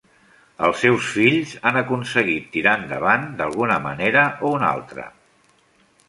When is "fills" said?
1.17-1.51